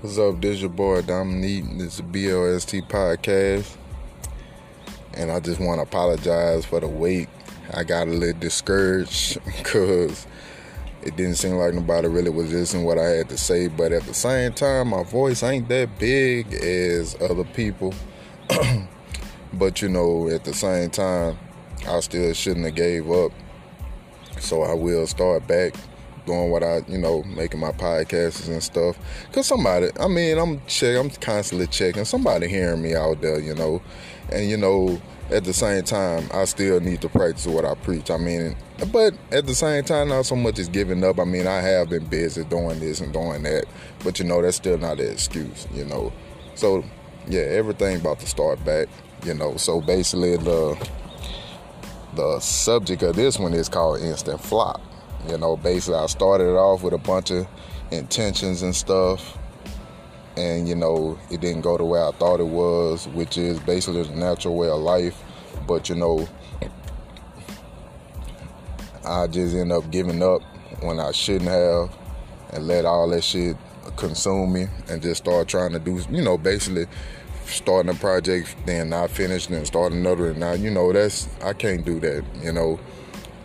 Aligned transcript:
What's 0.00 0.16
up? 0.16 0.40
This 0.40 0.60
your 0.60 0.70
boy 0.70 1.02
Dominique. 1.02 1.76
This 1.76 1.96
is 1.96 2.02
BLST 2.02 2.88
podcast, 2.88 3.76
and 5.14 5.32
I 5.32 5.40
just 5.40 5.58
want 5.58 5.78
to 5.80 5.82
apologize 5.82 6.64
for 6.64 6.78
the 6.78 6.86
wait. 6.86 7.28
I 7.74 7.82
got 7.82 8.06
a 8.06 8.12
little 8.12 8.38
discouraged 8.38 9.40
because 9.44 10.24
it 11.02 11.16
didn't 11.16 11.34
seem 11.34 11.54
like 11.54 11.74
nobody 11.74 12.06
really 12.06 12.30
was 12.30 12.52
listening 12.52 12.84
what 12.84 12.96
I 12.96 13.08
had 13.08 13.28
to 13.30 13.36
say. 13.36 13.66
But 13.66 13.90
at 13.90 14.04
the 14.04 14.14
same 14.14 14.52
time, 14.52 14.90
my 14.90 15.02
voice 15.02 15.42
ain't 15.42 15.68
that 15.68 15.98
big 15.98 16.54
as 16.54 17.20
other 17.20 17.42
people. 17.42 17.92
but 19.52 19.82
you 19.82 19.88
know, 19.88 20.28
at 20.28 20.44
the 20.44 20.54
same 20.54 20.90
time, 20.90 21.36
I 21.88 21.98
still 21.98 22.32
shouldn't 22.34 22.66
have 22.66 22.76
gave 22.76 23.10
up. 23.10 23.32
So 24.38 24.62
I 24.62 24.74
will 24.74 25.08
start 25.08 25.48
back 25.48 25.74
doing 26.28 26.50
what 26.50 26.62
I, 26.62 26.82
you 26.86 26.98
know, 26.98 27.22
making 27.24 27.60
my 27.60 27.72
podcasts 27.72 28.46
and 28.48 28.62
stuff. 28.62 28.98
Cause 29.32 29.46
somebody, 29.46 29.88
I 29.98 30.08
mean, 30.08 30.38
I'm 30.38 30.64
check, 30.66 30.96
I'm 30.96 31.10
constantly 31.10 31.66
checking. 31.66 32.04
Somebody 32.04 32.48
hearing 32.48 32.82
me 32.82 32.94
out 32.94 33.20
there, 33.20 33.40
you 33.40 33.54
know, 33.54 33.82
and 34.30 34.48
you 34.48 34.56
know, 34.56 35.00
at 35.30 35.44
the 35.44 35.52
same 35.52 35.82
time, 35.84 36.28
I 36.32 36.44
still 36.44 36.80
need 36.80 37.00
to 37.02 37.08
practice 37.08 37.46
what 37.46 37.64
I 37.64 37.74
preach. 37.74 38.10
I 38.10 38.18
mean, 38.18 38.56
but 38.92 39.14
at 39.30 39.46
the 39.46 39.54
same 39.54 39.84
time, 39.84 40.08
not 40.08 40.26
so 40.26 40.36
much 40.36 40.58
as 40.58 40.68
giving 40.68 41.02
up. 41.02 41.18
I 41.18 41.24
mean, 41.24 41.46
I 41.46 41.60
have 41.60 41.90
been 41.90 42.04
busy 42.06 42.44
doing 42.44 42.78
this 42.78 43.00
and 43.00 43.12
doing 43.12 43.42
that, 43.42 43.64
but 44.04 44.18
you 44.18 44.24
know, 44.24 44.40
that's 44.42 44.56
still 44.56 44.78
not 44.78 45.00
an 45.00 45.10
excuse, 45.10 45.66
you 45.74 45.84
know. 45.84 46.12
So, 46.54 46.84
yeah, 47.26 47.40
everything 47.40 48.00
about 48.00 48.20
to 48.20 48.26
start 48.26 48.64
back, 48.64 48.88
you 49.24 49.34
know. 49.34 49.56
So 49.56 49.80
basically, 49.80 50.36
the 50.36 50.88
the 52.14 52.40
subject 52.40 53.02
of 53.02 53.16
this 53.16 53.38
one 53.38 53.54
is 53.54 53.68
called 53.68 54.00
instant 54.00 54.40
flop. 54.40 54.80
You 55.26 55.36
know, 55.36 55.56
basically, 55.56 55.98
I 55.98 56.06
started 56.06 56.44
it 56.44 56.56
off 56.56 56.82
with 56.82 56.94
a 56.94 56.98
bunch 56.98 57.30
of 57.30 57.46
intentions 57.90 58.62
and 58.62 58.74
stuff, 58.74 59.36
and 60.36 60.68
you 60.68 60.74
know, 60.74 61.18
it 61.30 61.40
didn't 61.40 61.62
go 61.62 61.76
the 61.76 61.84
way 61.84 62.00
I 62.00 62.12
thought 62.12 62.40
it 62.40 62.46
was, 62.46 63.08
which 63.08 63.36
is 63.36 63.58
basically 63.60 64.04
the 64.04 64.14
natural 64.14 64.56
way 64.56 64.68
of 64.68 64.78
life. 64.78 65.20
But 65.66 65.88
you 65.88 65.96
know, 65.96 66.28
I 69.04 69.26
just 69.26 69.54
end 69.54 69.72
up 69.72 69.90
giving 69.90 70.22
up 70.22 70.42
when 70.82 71.00
I 71.00 71.10
shouldn't 71.12 71.50
have, 71.50 71.94
and 72.52 72.66
let 72.66 72.84
all 72.84 73.08
that 73.10 73.24
shit 73.24 73.56
consume 73.96 74.52
me, 74.52 74.68
and 74.88 75.02
just 75.02 75.24
start 75.24 75.48
trying 75.48 75.72
to 75.72 75.78
do, 75.78 76.00
you 76.10 76.22
know, 76.22 76.38
basically 76.38 76.86
starting 77.44 77.90
a 77.90 77.94
project, 77.94 78.54
then 78.66 78.90
not 78.90 79.10
finishing, 79.10 79.56
and 79.56 79.66
start 79.66 79.92
another. 79.92 80.30
And 80.30 80.40
now, 80.40 80.52
you 80.52 80.70
know, 80.70 80.92
that's 80.92 81.28
I 81.42 81.54
can't 81.54 81.84
do 81.84 81.98
that, 82.00 82.24
you 82.40 82.52
know 82.52 82.78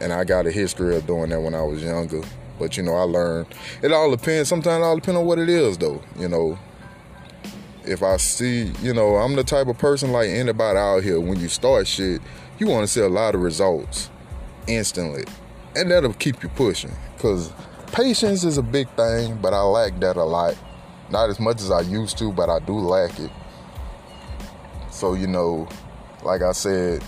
and 0.00 0.12
I 0.12 0.24
got 0.24 0.46
a 0.46 0.50
history 0.50 0.96
of 0.96 1.06
doing 1.06 1.30
that 1.30 1.40
when 1.40 1.54
I 1.54 1.62
was 1.62 1.82
younger. 1.82 2.22
But 2.58 2.76
you 2.76 2.82
know, 2.82 2.94
I 2.94 3.02
learned. 3.02 3.48
It 3.82 3.92
all 3.92 4.10
depends. 4.10 4.48
Sometimes 4.48 4.80
it 4.80 4.84
all 4.84 4.96
depends 4.96 5.18
on 5.18 5.26
what 5.26 5.38
it 5.38 5.48
is, 5.48 5.76
though. 5.78 6.02
You 6.18 6.28
know, 6.28 6.58
if 7.84 8.02
I 8.02 8.16
see, 8.16 8.72
you 8.82 8.94
know, 8.94 9.16
I'm 9.16 9.36
the 9.36 9.44
type 9.44 9.66
of 9.68 9.78
person 9.78 10.12
like 10.12 10.28
anybody 10.28 10.78
out 10.78 11.02
here. 11.02 11.20
When 11.20 11.38
you 11.38 11.48
start 11.48 11.86
shit, 11.86 12.20
you 12.58 12.66
want 12.66 12.86
to 12.86 12.92
see 12.92 13.00
a 13.00 13.08
lot 13.08 13.34
of 13.34 13.42
results 13.42 14.10
instantly, 14.66 15.24
and 15.74 15.90
that'll 15.90 16.14
keep 16.14 16.42
you 16.42 16.48
pushing. 16.50 16.92
Cause 17.18 17.52
patience 17.92 18.44
is 18.44 18.58
a 18.58 18.62
big 18.62 18.88
thing, 18.90 19.38
but 19.40 19.52
I 19.52 19.60
lack 19.60 19.98
that 20.00 20.16
a 20.16 20.24
lot. 20.24 20.56
Not 21.10 21.30
as 21.30 21.38
much 21.38 21.60
as 21.60 21.70
I 21.70 21.82
used 21.82 22.18
to, 22.18 22.32
but 22.32 22.48
I 22.48 22.58
do 22.58 22.74
lack 22.74 23.18
it. 23.20 23.30
So 24.90 25.14
you 25.14 25.26
know, 25.26 25.68
like 26.22 26.42
I 26.42 26.52
said, 26.52 27.04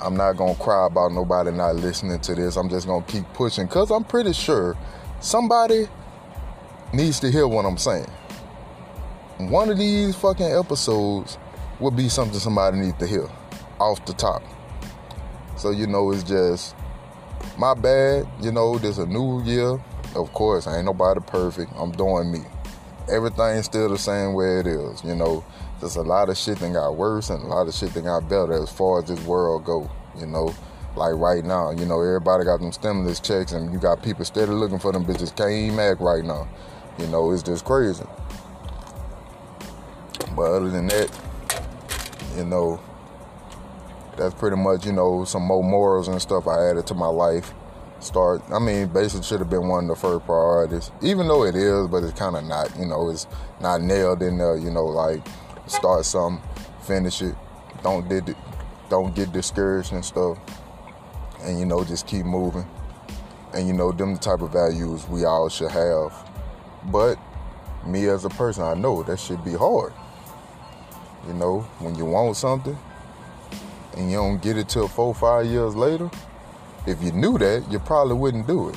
I'm 0.00 0.16
not 0.16 0.36
gonna 0.36 0.54
cry 0.54 0.86
about 0.86 1.12
nobody 1.12 1.50
not 1.50 1.76
listening 1.76 2.20
to 2.20 2.34
this. 2.34 2.56
I'm 2.56 2.68
just 2.68 2.86
gonna 2.86 3.04
keep 3.04 3.24
pushing 3.34 3.66
because 3.66 3.90
I'm 3.90 4.04
pretty 4.04 4.32
sure 4.32 4.76
somebody 5.20 5.86
needs 6.92 7.20
to 7.20 7.30
hear 7.30 7.46
what 7.46 7.64
I'm 7.64 7.78
saying. 7.78 8.10
One 9.38 9.70
of 9.70 9.78
these 9.78 10.14
fucking 10.16 10.52
episodes 10.52 11.38
will 11.80 11.90
be 11.90 12.08
something 12.08 12.38
somebody 12.38 12.78
needs 12.78 12.98
to 12.98 13.06
hear 13.06 13.28
off 13.78 14.04
the 14.04 14.12
top. 14.12 14.42
So 15.56 15.70
you 15.70 15.86
know 15.86 16.10
it's 16.12 16.22
just 16.22 16.74
my 17.58 17.74
bad, 17.74 18.26
you 18.40 18.52
know, 18.52 18.78
there's 18.78 18.98
a 18.98 19.06
new 19.06 19.42
year. 19.42 19.80
Of 20.14 20.32
course, 20.32 20.66
ain't 20.66 20.84
nobody 20.84 21.20
perfect. 21.26 21.72
I'm 21.76 21.92
doing 21.92 22.30
me. 22.30 22.40
Everything's 23.10 23.66
still 23.66 23.88
the 23.88 23.98
same 23.98 24.34
way 24.34 24.60
it 24.60 24.66
is, 24.66 25.02
you 25.04 25.14
know. 25.14 25.44
There's 25.80 25.96
a 25.96 26.02
lot 26.02 26.28
of 26.28 26.38
shit 26.38 26.58
that 26.58 26.72
got 26.72 26.96
worse 26.96 27.30
and 27.30 27.42
a 27.42 27.46
lot 27.46 27.66
of 27.66 27.74
shit 27.74 27.92
that 27.94 28.04
got 28.04 28.28
better 28.28 28.52
as 28.52 28.70
far 28.70 29.02
as 29.02 29.08
this 29.08 29.20
world 29.24 29.64
go. 29.64 29.90
You 30.16 30.26
know, 30.26 30.54
like 30.94 31.14
right 31.14 31.44
now, 31.44 31.70
you 31.70 31.86
know, 31.86 32.00
everybody 32.00 32.44
got 32.44 32.60
them 32.60 32.70
stimulus 32.70 33.18
checks 33.18 33.52
and 33.52 33.72
you 33.72 33.80
got 33.80 34.02
people 34.02 34.24
steady 34.24 34.52
looking 34.52 34.78
for 34.78 34.92
them 34.92 35.04
bitches. 35.04 35.34
Can't 35.34 35.50
even 35.50 35.80
act 35.80 36.00
right 36.00 36.24
now. 36.24 36.46
You 36.98 37.06
know, 37.08 37.32
it's 37.32 37.42
just 37.42 37.64
crazy. 37.64 38.04
But 40.36 40.52
other 40.52 40.70
than 40.70 40.86
that, 40.86 41.10
you 42.36 42.44
know, 42.44 42.80
that's 44.16 44.34
pretty 44.34 44.56
much, 44.56 44.86
you 44.86 44.92
know, 44.92 45.24
some 45.24 45.42
more 45.42 45.64
morals 45.64 46.08
and 46.08 46.20
stuff 46.22 46.46
I 46.46 46.70
added 46.70 46.86
to 46.86 46.94
my 46.94 47.08
life. 47.08 47.52
Start, 48.02 48.42
I 48.52 48.58
mean, 48.58 48.88
basically 48.88 49.22
should 49.22 49.38
have 49.38 49.48
been 49.48 49.68
one 49.68 49.84
of 49.84 49.88
the 49.90 49.94
first 49.94 50.26
priorities, 50.26 50.90
even 51.02 51.28
though 51.28 51.44
it 51.44 51.54
is, 51.54 51.86
but 51.86 52.02
it's 52.02 52.18
kind 52.18 52.34
of 52.34 52.42
not, 52.44 52.76
you 52.76 52.84
know, 52.84 53.08
it's 53.10 53.28
not 53.60 53.80
nailed 53.80 54.22
in 54.22 54.38
there, 54.38 54.56
you 54.56 54.72
know, 54.72 54.86
like 54.86 55.24
start 55.68 56.04
something, 56.04 56.42
finish 56.82 57.22
it. 57.22 57.36
Don't 57.84 58.08
did 58.08 58.34
don't 58.88 59.14
get 59.14 59.30
discouraged 59.32 59.92
and 59.92 60.04
stuff. 60.04 60.36
And 61.42 61.60
you 61.60 61.64
know, 61.64 61.84
just 61.84 62.08
keep 62.08 62.26
moving. 62.26 62.66
And 63.54 63.68
you 63.68 63.72
know, 63.72 63.92
them 63.92 64.14
the 64.14 64.20
type 64.20 64.40
of 64.40 64.52
values 64.52 65.06
we 65.08 65.24
all 65.24 65.48
should 65.48 65.70
have. 65.70 66.12
But 66.86 67.18
me 67.86 68.08
as 68.08 68.24
a 68.24 68.30
person, 68.30 68.64
I 68.64 68.74
know 68.74 69.04
that 69.04 69.20
should 69.20 69.44
be 69.44 69.52
hard. 69.52 69.92
You 71.28 71.34
know, 71.34 71.60
when 71.78 71.94
you 71.94 72.04
want 72.04 72.36
something 72.36 72.76
and 73.96 74.10
you 74.10 74.16
don't 74.16 74.42
get 74.42 74.56
it 74.56 74.68
till 74.68 74.88
four, 74.88 75.14
five 75.14 75.46
years 75.46 75.76
later, 75.76 76.10
if 76.86 77.02
you 77.02 77.12
knew 77.12 77.38
that, 77.38 77.64
you 77.70 77.78
probably 77.78 78.14
wouldn't 78.14 78.46
do 78.46 78.68
it. 78.68 78.76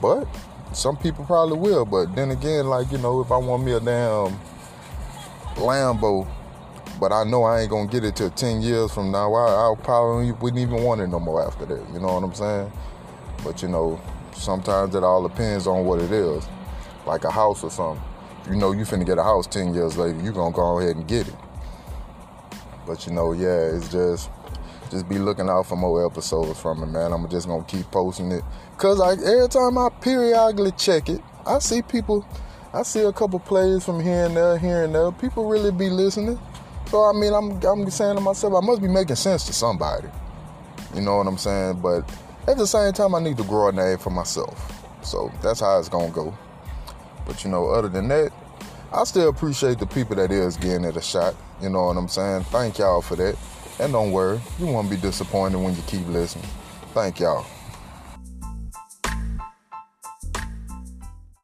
But 0.00 0.26
some 0.72 0.96
people 0.96 1.24
probably 1.24 1.58
will. 1.58 1.84
But 1.84 2.14
then 2.14 2.30
again, 2.30 2.66
like, 2.68 2.90
you 2.90 2.98
know, 2.98 3.20
if 3.20 3.30
I 3.30 3.36
want 3.36 3.64
me 3.64 3.72
a 3.72 3.80
damn 3.80 4.38
Lambo, 5.56 6.26
but 6.98 7.12
I 7.12 7.24
know 7.24 7.42
I 7.44 7.62
ain't 7.62 7.70
gonna 7.70 7.88
get 7.88 8.04
it 8.04 8.16
till 8.16 8.30
10 8.30 8.62
years 8.62 8.92
from 8.92 9.10
now. 9.10 9.34
I, 9.34 9.72
I 9.72 9.74
probably 9.82 10.32
wouldn't 10.32 10.60
even 10.60 10.82
want 10.82 11.00
it 11.00 11.08
no 11.08 11.18
more 11.18 11.44
after 11.44 11.66
that. 11.66 11.92
You 11.92 12.00
know 12.00 12.14
what 12.14 12.22
I'm 12.22 12.34
saying? 12.34 12.72
But 13.44 13.60
you 13.60 13.68
know, 13.68 14.00
sometimes 14.34 14.94
it 14.94 15.02
all 15.02 15.26
depends 15.26 15.66
on 15.66 15.84
what 15.84 16.00
it 16.00 16.12
is. 16.12 16.46
Like 17.06 17.24
a 17.24 17.30
house 17.30 17.64
or 17.64 17.70
something. 17.70 18.02
You 18.48 18.56
know 18.56 18.72
you 18.72 18.84
finna 18.84 19.04
get 19.06 19.18
a 19.18 19.22
house 19.22 19.46
10 19.46 19.74
years 19.74 19.96
later, 19.96 20.20
you 20.22 20.32
gonna 20.32 20.54
go 20.54 20.78
ahead 20.78 20.96
and 20.96 21.06
get 21.06 21.28
it. 21.28 21.34
But 22.86 23.06
you 23.06 23.12
know, 23.12 23.32
yeah, 23.32 23.74
it's 23.74 23.88
just 23.88 24.30
just 24.92 25.08
be 25.08 25.18
looking 25.18 25.48
out 25.48 25.66
for 25.66 25.74
more 25.74 26.06
episodes 26.06 26.60
from 26.60 26.82
it, 26.82 26.86
man. 26.86 27.12
I'm 27.12 27.26
just 27.28 27.48
gonna 27.48 27.64
keep 27.64 27.90
posting 27.90 28.30
it. 28.30 28.44
Cause 28.76 29.00
I 29.00 29.12
every 29.12 29.48
time 29.48 29.78
I 29.78 29.88
periodically 30.00 30.72
check 30.72 31.08
it, 31.08 31.22
I 31.46 31.58
see 31.60 31.80
people 31.80 32.26
I 32.74 32.82
see 32.82 33.00
a 33.00 33.12
couple 33.12 33.38
plays 33.38 33.84
from 33.84 34.00
here 34.00 34.26
and 34.26 34.36
there, 34.36 34.58
here 34.58 34.84
and 34.84 34.94
there. 34.94 35.10
People 35.10 35.46
really 35.46 35.72
be 35.72 35.88
listening. 35.88 36.38
So 36.90 37.02
I 37.04 37.12
mean, 37.14 37.32
I'm 37.32 37.60
I'm 37.64 37.90
saying 37.90 38.16
to 38.16 38.20
myself, 38.20 38.52
I 38.54 38.64
must 38.64 38.82
be 38.82 38.88
making 38.88 39.16
sense 39.16 39.46
to 39.46 39.54
somebody. 39.54 40.08
You 40.94 41.00
know 41.00 41.16
what 41.16 41.26
I'm 41.26 41.38
saying? 41.38 41.80
But 41.80 42.08
at 42.46 42.58
the 42.58 42.66
same 42.66 42.92
time, 42.92 43.14
I 43.14 43.20
need 43.20 43.38
to 43.38 43.44
grow 43.44 43.68
a 43.68 43.72
name 43.72 43.96
for 43.96 44.10
myself. 44.10 44.72
So 45.02 45.32
that's 45.42 45.60
how 45.60 45.78
it's 45.78 45.88
gonna 45.88 46.12
go. 46.12 46.36
But 47.26 47.44
you 47.44 47.50
know, 47.50 47.70
other 47.70 47.88
than 47.88 48.08
that, 48.08 48.30
I 48.92 49.04
still 49.04 49.30
appreciate 49.30 49.78
the 49.78 49.86
people 49.86 50.16
that 50.16 50.30
is 50.30 50.58
getting 50.58 50.84
it 50.84 50.98
a 50.98 51.02
shot. 51.02 51.34
You 51.62 51.70
know 51.70 51.86
what 51.86 51.96
I'm 51.96 52.08
saying? 52.08 52.42
Thank 52.44 52.78
y'all 52.78 53.00
for 53.00 53.16
that. 53.16 53.38
And 53.82 53.92
don't 53.92 54.12
worry, 54.12 54.40
you 54.60 54.66
won't 54.66 54.88
be 54.88 54.96
disappointed 54.96 55.58
when 55.58 55.74
you 55.74 55.82
keep 55.88 56.06
listening. 56.06 56.46
Thank 56.94 57.18
y'all. 57.18 57.44